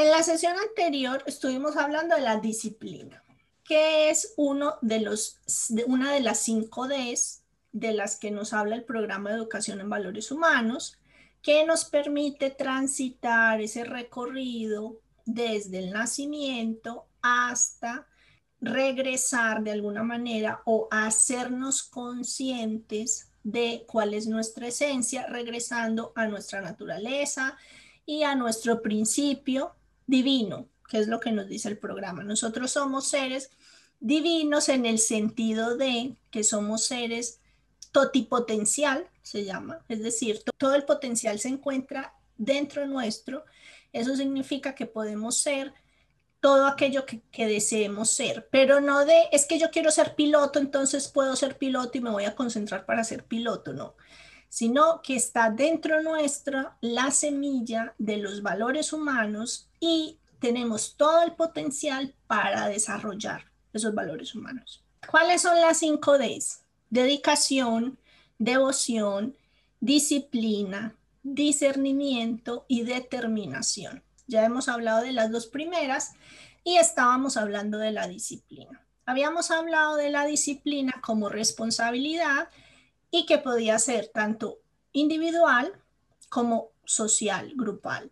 [0.00, 3.22] En la sesión anterior estuvimos hablando de la disciplina,
[3.62, 5.42] que es uno de los,
[5.86, 7.42] una de las cinco Ds
[7.72, 10.96] de las que nos habla el programa de educación en valores humanos,
[11.42, 18.06] que nos permite transitar ese recorrido desde el nacimiento hasta
[18.58, 26.62] regresar de alguna manera o hacernos conscientes de cuál es nuestra esencia, regresando a nuestra
[26.62, 27.58] naturaleza
[28.06, 29.74] y a nuestro principio
[30.10, 32.22] divino, que es lo que nos dice el programa.
[32.24, 33.50] Nosotros somos seres
[34.00, 37.40] divinos en el sentido de que somos seres
[37.92, 43.44] totipotencial, se llama, es decir, todo el potencial se encuentra dentro nuestro.
[43.92, 45.72] Eso significa que podemos ser
[46.40, 50.58] todo aquello que, que, deseemos ser, pero no de, es que yo quiero ser piloto,
[50.58, 53.94] entonces puedo ser piloto y me voy a concentrar para ser piloto, no,
[54.50, 61.32] sino que está dentro nuestra la semilla de los valores humanos y tenemos todo el
[61.32, 64.84] potencial para desarrollar esos valores humanos.
[65.08, 66.64] ¿Cuáles son las cinco Ds?
[66.90, 67.98] Dedicación,
[68.38, 69.36] devoción,
[69.78, 74.02] disciplina, discernimiento y determinación.
[74.26, 76.12] Ya hemos hablado de las dos primeras
[76.64, 78.84] y estábamos hablando de la disciplina.
[79.06, 82.48] Habíamos hablado de la disciplina como responsabilidad
[83.10, 84.58] y que podía ser tanto
[84.92, 85.72] individual
[86.28, 88.10] como social, grupal.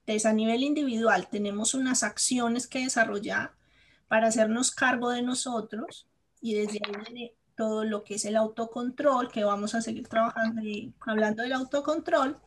[0.00, 3.54] Entonces, a nivel individual tenemos unas acciones que desarrollar
[4.08, 6.06] para hacernos cargo de nosotros
[6.40, 10.62] y desde ahí viene todo lo que es el autocontrol, que vamos a seguir trabajando
[10.62, 12.38] y hablando del autocontrol.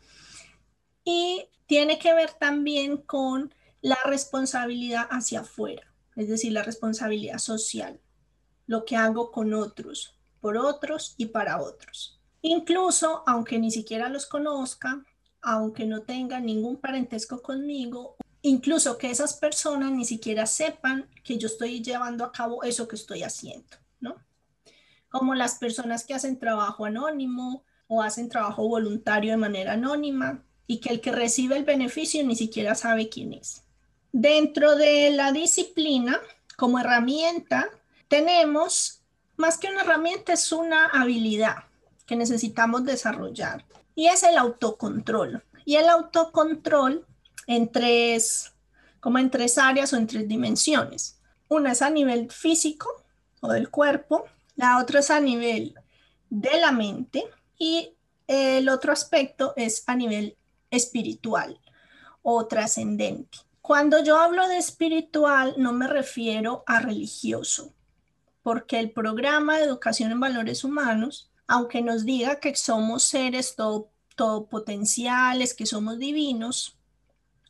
[1.03, 7.99] Y tiene que ver también con la responsabilidad hacia afuera, es decir, la responsabilidad social,
[8.67, 12.20] lo que hago con otros, por otros y para otros.
[12.42, 15.06] Incluso, aunque ni siquiera los conozca,
[15.42, 21.47] aunque no tenga ningún parentesco conmigo, incluso que esas personas ni siquiera sepan que yo
[21.47, 24.16] estoy llevando a cabo eso que estoy haciendo, ¿no?
[25.09, 30.79] Como las personas que hacen trabajo anónimo o hacen trabajo voluntario de manera anónima, y
[30.79, 33.63] que el que recibe el beneficio ni siquiera sabe quién es.
[34.13, 36.18] Dentro de la disciplina,
[36.56, 37.69] como herramienta,
[38.08, 39.00] tenemos,
[39.41, 41.66] más que una herramienta, es una habilidad
[42.06, 43.66] que necesitamos desarrollar
[43.96, 45.44] y es el autocontrol.
[45.66, 47.06] Y el autocontrol
[47.47, 48.53] en tres,
[49.00, 51.19] como en tres áreas o en tres dimensiones.
[51.50, 53.03] Una es a nivel físico
[53.41, 54.25] o del cuerpo,
[54.56, 55.75] la otra es a nivel
[56.29, 57.25] de la mente
[57.58, 57.96] y
[58.28, 60.38] el otro aspecto es a nivel
[60.69, 61.59] espiritual
[62.22, 63.40] o trascendente.
[63.62, 67.73] Cuando yo hablo de espiritual no me refiero a religioso,
[68.44, 73.90] porque el programa de educación en valores humanos, aunque nos diga que somos seres todo,
[74.16, 76.78] todo que somos divinos,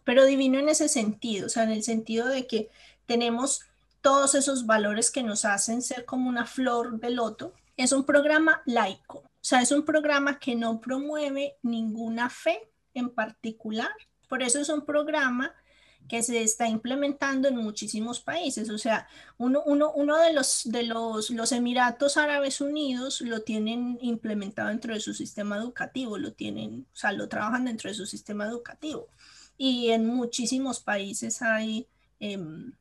[0.03, 2.69] pero divino en ese sentido, o sea, en el sentido de que
[3.05, 3.61] tenemos
[4.01, 8.61] todos esos valores que nos hacen ser como una flor de loto, es un programa
[8.65, 12.59] laico, o sea, es un programa que no promueve ninguna fe
[12.93, 13.91] en particular.
[14.27, 15.53] Por eso es un programa
[16.07, 18.69] que se está implementando en muchísimos países.
[18.69, 19.07] O sea,
[19.37, 24.99] uno, uno, de, los, de los, los Emiratos Árabes Unidos lo tienen implementado dentro de
[24.99, 29.07] su sistema educativo, lo tienen, o sea, lo trabajan dentro de su sistema educativo.
[29.57, 31.87] Y en muchísimos países hay,
[32.19, 32.73] em,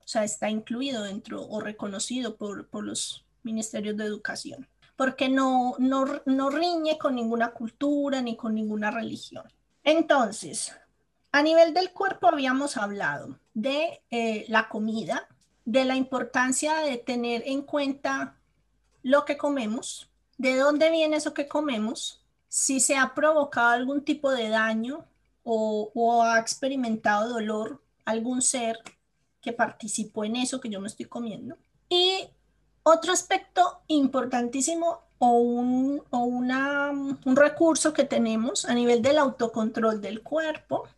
[0.00, 4.68] o sea, está incluido dentro o reconocido por, por los ministerios de educación
[4.98, 9.44] porque no, no, riñe con ninguna cultura ni con ninguna religión.
[9.84, 10.72] Entonces,
[11.32, 15.28] a nivel del cuerpo habíamos hablado de eh, la comida,
[15.64, 18.36] de la importancia de tener en cuenta
[19.02, 24.30] lo que comemos, de dónde viene eso que comemos, si se ha provocado algún tipo
[24.30, 25.04] de daño
[25.42, 28.78] o, o ha experimentado dolor algún ser
[29.40, 31.56] que participó en eso que yo me estoy comiendo.
[31.88, 32.28] Y
[32.82, 40.88] otro aspecto importantísimo o, un, un recurso que tenemos a nivel del autocontrol del cuerpo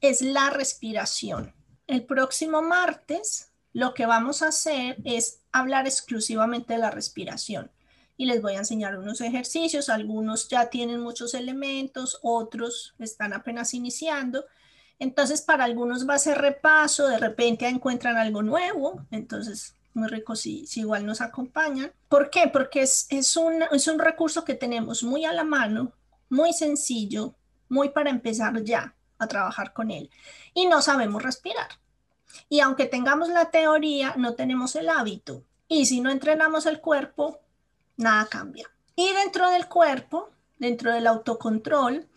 [0.00, 1.54] es la respiración.
[1.86, 7.70] El próximo martes lo que vamos a hacer es hablar exclusivamente de la respiración
[8.16, 9.88] y les voy a enseñar unos ejercicios.
[9.88, 14.44] Algunos ya tienen muchos elementos, otros están apenas iniciando.
[14.98, 20.36] Entonces, para algunos va a ser repaso, de repente encuentran algo nuevo, entonces muy rico
[20.36, 21.92] si, si igual nos acompañan.
[22.08, 22.48] ¿Por qué?
[22.52, 25.92] Porque es, es, un, es un recurso que tenemos muy a la mano,
[26.28, 27.34] muy sencillo,
[27.68, 30.10] muy para empezar ya a trabajar con él.
[30.54, 31.68] Y no sabemos respirar.
[32.48, 35.44] Y aunque tengamos la teoría, no tenemos el hábito.
[35.68, 37.38] Y si no entrenamos el cuerpo,
[37.96, 38.68] nada cambia.
[38.96, 42.08] Y dentro del cuerpo, dentro del autocontrol,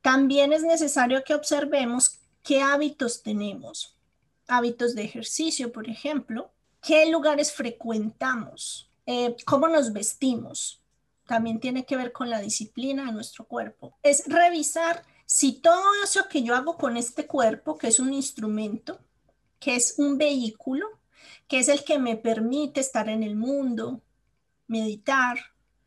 [0.00, 3.96] también es necesario que observemos qué hábitos tenemos.
[4.46, 6.50] Hábitos de ejercicio, por ejemplo.
[6.80, 8.90] ¿Qué lugares frecuentamos?
[9.06, 10.82] Eh, ¿Cómo nos vestimos?
[11.26, 13.96] También tiene que ver con la disciplina de nuestro cuerpo.
[14.02, 15.04] Es revisar
[15.34, 19.00] si todo eso que yo hago con este cuerpo, que es un instrumento,
[19.58, 20.86] que es un vehículo,
[21.48, 24.02] que es el que me permite estar en el mundo,
[24.66, 25.38] meditar,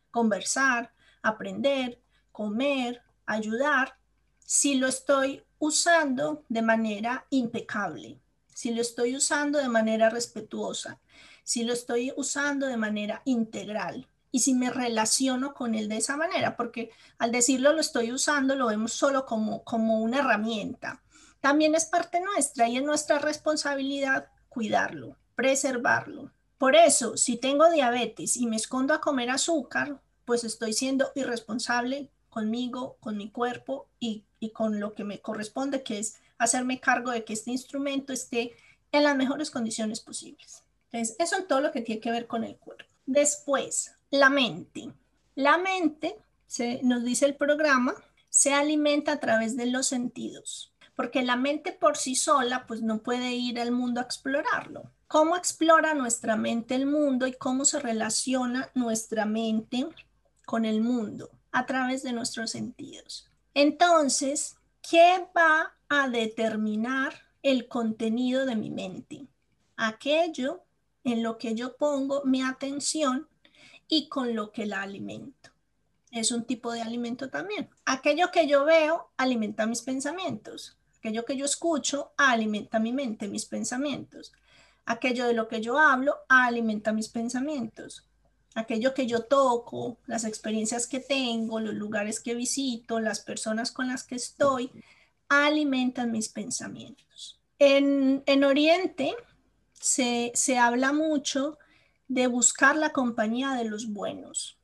[0.09, 2.01] conversar, aprender,
[2.31, 3.99] comer, ayudar,
[4.39, 8.19] si lo estoy usando de manera impecable,
[8.51, 10.99] si lo estoy usando de manera respetuosa,
[11.43, 16.17] si lo estoy usando de manera integral y si me relaciono con él de esa
[16.17, 21.01] manera, porque al decirlo lo estoy usando lo vemos solo como, como una herramienta.
[21.39, 26.33] También es parte nuestra y es nuestra responsabilidad cuidarlo, preservarlo.
[26.57, 32.11] Por eso, si tengo diabetes y me escondo a comer azúcar, pues estoy siendo irresponsable
[32.29, 37.23] conmigo, con mi cuerpo y, con lo que me corresponde, que es hacerme cargo de
[37.23, 38.53] que este instrumento esté
[38.91, 40.65] en las mejores condiciones posibles.
[40.91, 42.83] Entonces, eso es todo lo que tiene que ver con el cuerpo.
[43.05, 44.93] Después, la mente.
[45.35, 46.17] La mente,
[46.47, 47.93] se, nos dice el programa,
[48.29, 52.99] se alimenta a través de los sentidos, porque la mente por sí sola, pues no
[52.99, 54.91] puede ir al mundo a explorarlo.
[55.07, 59.87] ¿Cómo explora nuestra mente el mundo y cómo se relaciona nuestra mente
[60.45, 61.29] con el mundo?
[61.55, 63.29] a través de nuestros sentidos.
[63.53, 69.25] Entonces, ¿qué va a determinar el contenido de mi mente?
[69.77, 70.65] Aquello
[71.05, 73.29] en lo que yo pongo mi atención
[73.87, 75.51] y con lo que la alimento.
[76.11, 77.69] Es un tipo de alimento también.
[77.85, 80.77] Aquello que yo veo alimenta mis pensamientos.
[80.99, 84.33] Aquello que yo escucho alimenta mi mente, mis pensamientos.
[84.85, 88.07] Aquello de lo que yo hablo alimenta mis pensamientos
[88.55, 93.89] aquello que yo toco, las experiencias que tengo, los lugares que visito, las personas con
[93.89, 94.71] las que estoy,
[95.27, 97.39] alimentan mis pensamientos.
[97.59, 99.13] En, Oriente
[99.73, 101.59] se, se habla mucho
[102.07, 104.57] de buscar la compañía de los buenos.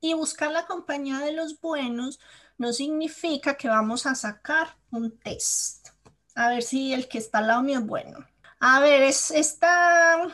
[0.00, 2.20] Y buscar la compañía de los buenos
[2.56, 5.88] no significa que vamos a sacar un test.
[6.34, 8.18] A ver si el que está al lado mío es bueno.
[8.60, 10.28] A ver, es esta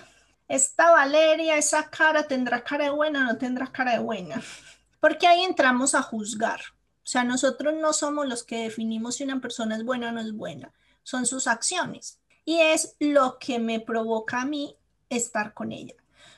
[0.49, 4.43] esta Valeria, esa cara tendrá cara de buena o no tendrá cara de buena.
[5.00, 6.61] Porque ahí entramos a juzgar.
[7.02, 10.20] O sea, nosotros no somos los que definimos si una persona es buena o no
[10.20, 10.72] es buena,
[11.02, 12.19] son sus acciones.
[12.46, 14.76] Y es lo que me provoca a mí
[15.11, 15.94] estar con ella.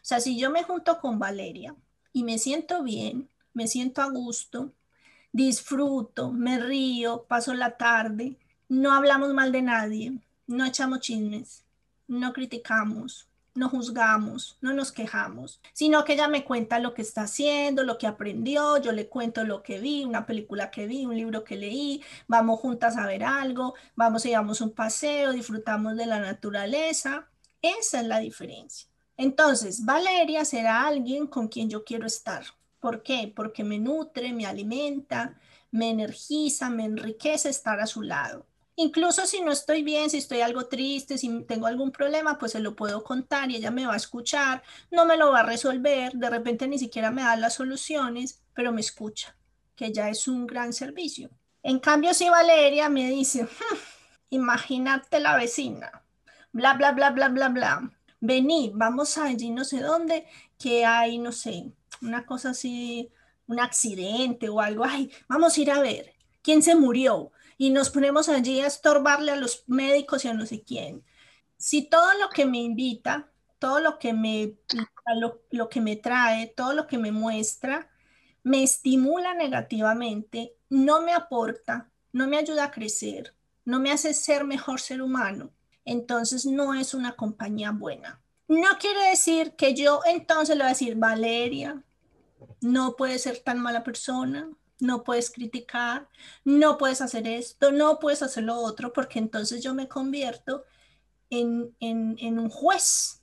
[0.06, 1.75] Sea, si yo me junto con Valeria
[2.12, 4.73] y me siento bien, me siento a gusto,
[5.32, 8.38] disfruto, me río, paso la tarde,
[8.69, 11.64] no hablamos mal de nadie, no echamos chismes,
[12.06, 17.23] no criticamos, no juzgamos, no nos quejamos, sino que ella me cuenta lo que está
[17.23, 21.17] haciendo, lo que aprendió, yo le cuento lo que vi, una película que vi, un
[21.17, 26.06] libro que leí, vamos juntas a ver algo, vamos y damos un paseo, disfrutamos de
[26.06, 27.29] la naturaleza.
[27.61, 28.88] Esa es la diferencia.
[29.17, 32.45] Entonces, Valeria será alguien con quien yo quiero estar.
[32.81, 33.33] ¿Por qué?
[33.35, 35.39] Porque me nutre, me alimenta,
[35.71, 38.47] me energiza, me enriquece estar a su lado.
[38.79, 42.61] Incluso si no estoy bien, si estoy algo triste, si tengo algún problema, pues se
[42.61, 46.12] lo puedo contar y ella me va a escuchar, no me lo va a resolver,
[46.12, 49.35] de repente ni siquiera me da las soluciones, pero me escucha,
[49.75, 51.31] que ya es un gran servicio.
[51.62, 53.77] En cambio, si Valeria me dice, hmm,
[54.29, 56.05] imagínate la vecina,
[56.53, 60.26] bla, bla, bla, bla, bla, bla, vení, vamos allí no sé dónde,
[60.58, 63.11] que hay, no sé, una cosa así,
[63.46, 67.32] un accidente o algo, ay, vamos a ir a ver, ¿quién se murió?
[67.58, 71.04] y nos ponemos allí a estorbarle a los médicos y a no sé quién.
[71.56, 74.54] Si todo lo que me invita, todo lo que me,
[75.18, 77.90] lo, lo que me trae, todo lo que me muestra,
[78.42, 84.44] me estimula negativamente, no me aporta, no me ayuda a crecer, no me hace ser
[84.44, 85.50] mejor ser humano,
[85.87, 88.21] entonces no es una compañía buena.
[88.49, 91.83] No quiere decir que yo entonces le voy a decir, Valeria,
[92.61, 96.09] no puede ser tan mala persona, no puedes criticar,
[96.45, 100.64] no puedes hacer esto, no puedes hacer lo otro, porque entonces yo me convierto
[101.31, 103.23] en, un juez.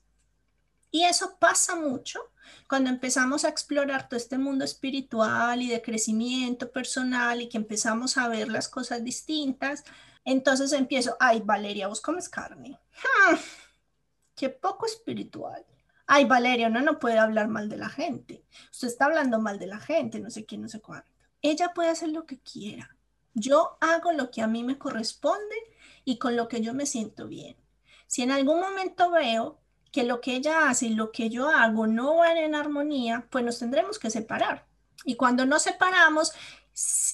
[0.92, 2.20] Y eso pasa mucho
[2.68, 8.18] cuando empezamos a explorar todo este mundo espiritual y de crecimiento personal y que empezamos
[8.18, 9.84] a ver las cosas distintas.
[10.26, 12.80] Entonces empiezo, ay, Valeria, vos comes carne.
[12.96, 13.36] Hmm,
[14.36, 15.66] qué poco espiritual.
[16.06, 18.46] Ay, Valeria, uno no puede hablar mal de la gente.
[18.72, 21.14] Usted está hablando mal de la gente, no sé quién, no sé cuánto
[21.44, 22.98] ella puede hacer lo que quiera.
[23.36, 25.56] Yo hago lo que a mí me corresponde
[26.06, 27.58] y con lo que yo me siento bien.
[28.08, 29.60] Si en algún momento veo
[29.92, 33.44] que lo que ella hace y lo que yo hago no van en armonía, pues
[33.44, 34.66] nos tendremos que separar.
[35.04, 36.32] Y cuando nos separamos,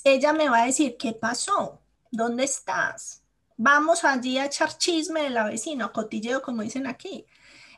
[0.04, 1.82] ella me va a decir, ¿qué pasó?
[2.12, 3.24] ¿Dónde estás?
[3.60, 7.26] vamos allí a echar chisme de la vecina, cotilleo, como dicen aquí.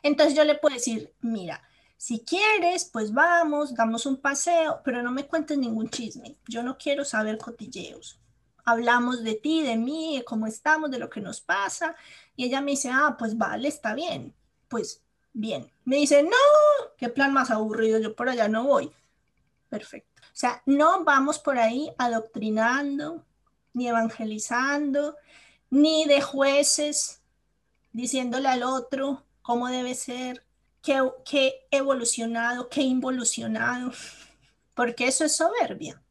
[0.02, 1.60] Entonces yo le puedo decir, mira,
[1.96, 6.38] si quieres, pues vamos, damos un paseo, pero no me cuentes ningún chisme.
[6.46, 8.20] Yo no quiero saber cotilleos.
[8.64, 11.96] Hablamos de ti, de mí, de cómo estamos, de lo que nos pasa.
[12.36, 14.34] Y ella me dice, ah, pues vale, está bien.
[14.68, 15.68] Pues bien.
[15.84, 16.30] Me dice, no,
[16.96, 18.92] qué plan más aburrido, yo por allá no voy.
[19.68, 20.22] Perfecto.
[20.22, 23.24] O sea, no vamos por ahí adoctrinando,
[23.72, 25.16] ni evangelizando,
[25.70, 27.22] ni de jueces
[27.92, 30.44] diciéndole al otro cómo debe ser,
[30.82, 33.92] qué, evolucionado, qué involucionado,
[34.74, 36.02] porque eso es soberbia.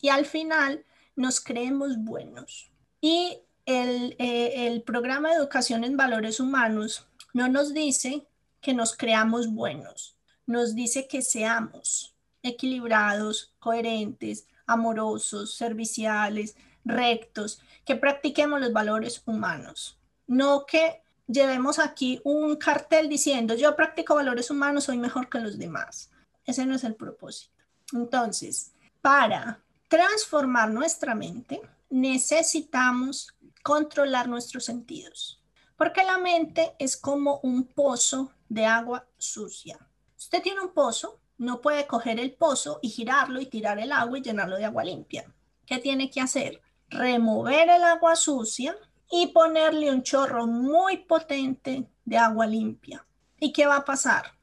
[0.00, 0.84] Y al final
[1.16, 2.70] nos creemos buenos.
[3.00, 8.26] Y el, eh, el programa de educación en valores humanos no nos dice
[8.60, 18.60] que nos creamos buenos, nos dice que seamos equilibrados, coherentes, amorosos, serviciales, rectos, que practiquemos
[18.60, 24.98] los valores humanos, no que llevemos aquí un cartel diciendo yo practico valores humanos, soy
[24.98, 26.10] mejor que los demás.
[26.44, 27.54] Ese no es el propósito.
[27.92, 35.42] Entonces, para transformar nuestra mente, necesitamos controlar nuestros sentidos,
[35.76, 39.78] porque la mente es como un pozo de agua sucia.
[40.16, 44.18] Usted tiene un pozo, no puede coger el pozo y girarlo y tirar el agua
[44.18, 45.24] y llenarlo de agua limpia.
[45.64, 46.60] ¿Qué tiene que hacer?
[46.90, 48.76] Remover el agua sucia
[49.10, 53.06] y ponerle un chorro muy potente de agua limpia.
[53.38, 54.34] ¿Y qué va a pasar?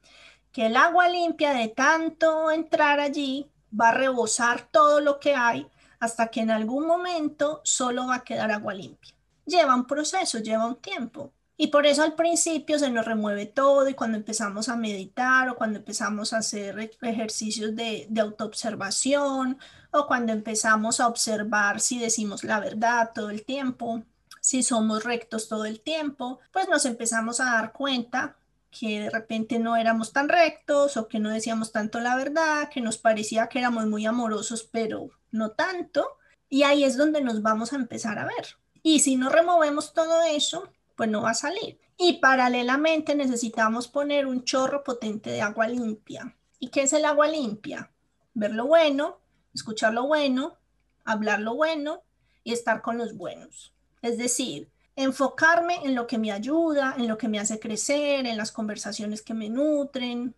[0.50, 5.68] Que el agua limpia de tanto entrar allí va a rebosar todo lo que hay
[6.00, 9.14] hasta que en algún momento solo va a quedar agua limpia.
[9.46, 11.32] Lleva un proceso, lleva un tiempo.
[11.60, 15.56] Y por eso al principio se nos remueve todo y cuando empezamos a meditar o
[15.56, 19.58] cuando empezamos a hacer ejercicios de, de autoobservación
[19.90, 24.04] o cuando empezamos a observar si decimos la verdad todo el tiempo,
[24.40, 28.36] si somos rectos todo el tiempo, pues nos empezamos a dar cuenta
[28.70, 32.80] que de repente no éramos tan rectos o que no decíamos tanto la verdad, que
[32.80, 36.18] nos parecía que éramos muy amorosos, pero no tanto.
[36.48, 38.56] Y ahí es donde nos vamos a empezar a ver.
[38.82, 41.78] Y si no removemos todo eso, pues no va a salir.
[41.96, 46.36] Y paralelamente necesitamos poner un chorro potente de agua limpia.
[46.58, 47.92] ¿Y qué es el agua limpia?
[48.34, 49.20] Ver lo bueno,
[49.54, 50.58] escuchar lo bueno,
[51.04, 52.02] hablar lo bueno
[52.42, 53.72] y estar con los buenos.
[54.02, 58.36] Es decir, enfocarme en lo que me ayuda, en lo que me hace crecer, en
[58.36, 60.34] las conversaciones que me nutren,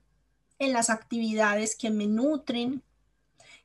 [0.58, 2.82] en las actividades que me nutren,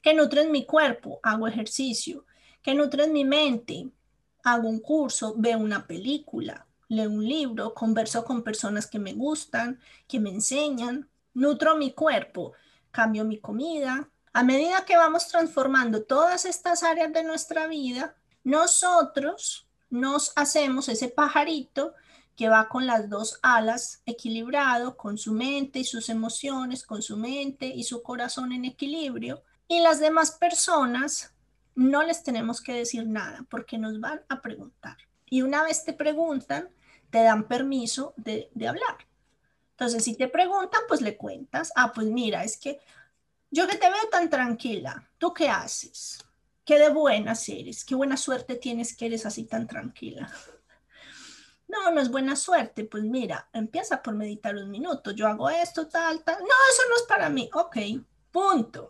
[0.02, 2.25] que nutren mi cuerpo, hago ejercicio,
[2.62, 3.90] que nutren mi mente,
[4.46, 9.80] hago un curso, veo una película, leo un libro, converso con personas que me gustan,
[10.08, 12.54] que me enseñan, nutro mi cuerpo,
[12.92, 14.10] cambio mi comida.
[14.34, 21.08] A medida que vamos transformando todas estas áreas de nuestra vida, nosotros nos hacemos ese
[21.08, 21.94] pajarito
[22.36, 27.18] que va con las dos alas equilibrado, con su mente y sus emociones, con su
[27.18, 29.42] mente y su corazón en equilibrio.
[29.68, 31.34] Y las demás personas
[31.75, 34.98] no les tenemos que decir nada porque nos van a preguntar.
[35.25, 36.70] Y una vez te preguntan,
[37.15, 38.98] te dan permiso de, hablar.
[39.72, 42.81] Entonces, si te preguntan, pues le cuentas, ah, pues mira, es que
[43.50, 46.19] yo que te veo tan tranquila, ¿tú qué haces?
[46.65, 50.29] qué de buenas eres, qué buena suerte tienes que eres así tan tranquila.
[51.67, 52.84] No, no es buena suerte.
[52.86, 55.10] Pues mira, empieza por meditar un minuto.
[55.10, 56.38] Yo hago esto, tal, tal.
[56.38, 57.50] No, eso no es para mí.
[57.53, 57.77] Ok,
[58.31, 58.89] punto.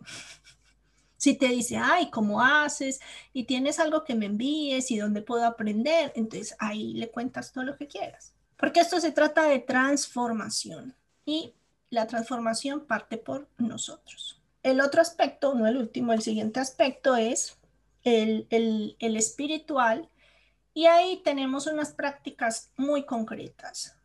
[1.25, 3.00] Si te dice, ay, ¿cómo haces?
[3.34, 7.63] Y tienes algo que me envíes y dónde puedo aprender, entonces ahí le cuentas todo
[7.63, 8.36] lo que quieras.
[8.58, 11.55] Porque esto se trata de transformación y
[11.89, 14.39] la transformación parte por nosotros.
[14.62, 17.58] El otro aspecto, no el último, el siguiente aspecto es
[18.03, 20.08] el, espiritual,
[20.75, 23.98] y ahí tenemos unas prácticas muy concretas.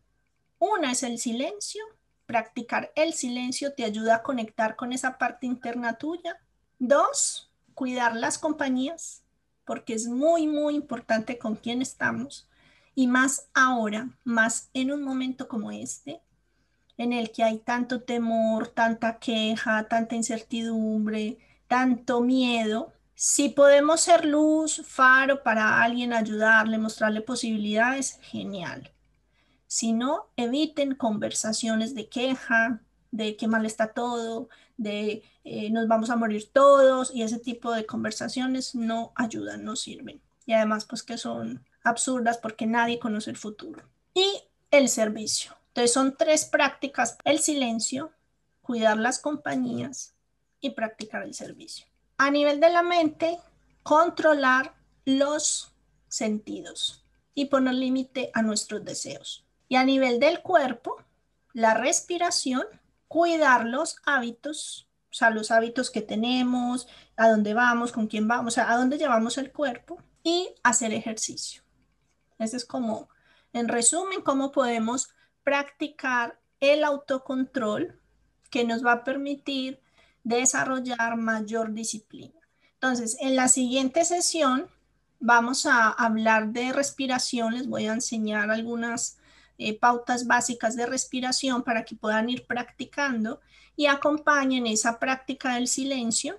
[0.58, 1.84] Una es el silencio.
[2.24, 6.40] Practicar el silencio te ayuda a conectar con esa parte interna tuya.
[6.80, 9.22] Dos, cuidar las compañías,
[9.64, 12.48] porque es muy, muy importante con quién estamos.
[12.94, 16.22] Y más ahora, más en un momento como este,
[16.96, 24.24] en el que hay tanto temor, tanta queja, tanta incertidumbre, tanto miedo, si podemos ser
[24.24, 28.90] luz, faro para alguien, ayudarle, mostrarle posibilidades, genial.
[29.66, 34.48] Si no, eviten conversaciones de queja, de qué mal está todo,
[34.80, 39.76] de eh, nos vamos a morir todos y ese tipo de conversaciones no ayudan, no
[39.76, 40.20] sirven.
[40.46, 43.82] Y además, pues que son absurdas porque nadie conoce el futuro.
[44.14, 44.26] Y
[44.70, 45.52] el servicio.
[45.68, 48.12] Entonces son tres prácticas, el silencio,
[48.62, 50.14] cuidar las compañías
[50.60, 53.38] y practicar el servicio a nivel de la mente,
[53.82, 54.74] controlar
[55.06, 55.72] los
[56.08, 57.02] sentidos
[57.34, 59.46] y poner límite a nuestros deseos.
[59.70, 61.02] Y a nivel del cuerpo,
[61.54, 62.66] la respiración,
[63.10, 66.86] cuidar los hábitos, o sea, los hábitos que tenemos,
[67.16, 70.92] a dónde vamos, con quién vamos, o sea, a dónde llevamos el cuerpo y hacer
[70.92, 71.64] ejercicio.
[72.38, 73.08] Ese es como,
[73.52, 75.12] en resumen, cómo podemos
[75.42, 78.00] practicar el autocontrol
[78.48, 79.80] que nos va a permitir
[80.22, 82.38] desarrollar mayor disciplina.
[82.74, 84.68] Entonces, en la siguiente sesión
[85.18, 87.54] vamos a hablar de respiración.
[87.54, 89.18] Les voy a enseñar algunas
[89.60, 93.40] eh, pautas básicas de respiración para que puedan ir practicando
[93.76, 96.38] y acompañen esa práctica del silencio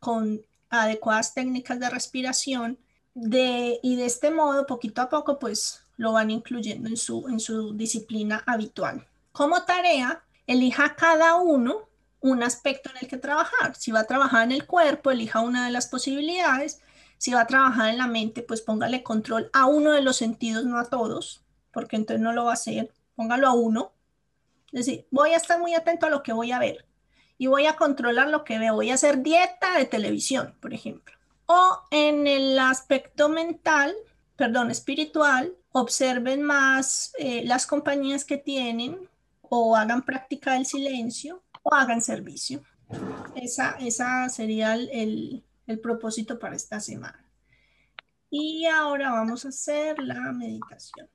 [0.00, 2.78] con adecuadas técnicas de respiración
[3.14, 7.74] y de este modo, poquito a poco, pues lo van incluyendo en su, en su
[7.74, 9.06] disciplina habitual.
[9.32, 11.88] Como tarea, elija cada uno
[12.20, 13.76] un aspecto en el que trabajar.
[13.76, 16.80] Si va a trabajar en el cuerpo, elija una de las posibilidades.
[17.18, 20.64] Si va a trabajar en la mente, pues póngale control a uno de los sentidos,
[20.64, 21.44] no a todos,
[21.78, 22.92] porque entonces no lo va a hacer.
[23.14, 23.92] Póngalo a uno.
[24.72, 26.84] Es decir, voy a estar muy atento a lo que voy a ver
[27.38, 28.74] y voy a controlar lo que veo.
[28.74, 31.14] Voy a hacer dieta de televisión, por ejemplo.
[31.46, 33.94] O en el aspecto mental,
[34.34, 39.08] perdón, espiritual, observen más eh, las compañías que tienen
[39.42, 42.60] o hagan práctica del silencio o hagan servicio.
[43.36, 47.24] Esa, esa sería el, el propósito para esta semana.
[48.30, 51.08] Y ahora vamos a hacer la meditación.